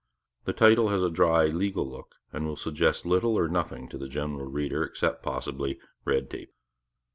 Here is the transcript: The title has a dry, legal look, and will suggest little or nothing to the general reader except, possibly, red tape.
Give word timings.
The 0.45 0.53
title 0.53 0.87
has 0.89 1.03
a 1.03 1.11
dry, 1.11 1.45
legal 1.45 1.87
look, 1.87 2.15
and 2.33 2.47
will 2.47 2.55
suggest 2.55 3.05
little 3.05 3.37
or 3.37 3.47
nothing 3.47 3.87
to 3.89 3.99
the 3.99 4.09
general 4.09 4.47
reader 4.49 4.83
except, 4.83 5.21
possibly, 5.21 5.77
red 6.07 6.27
tape. 6.27 6.55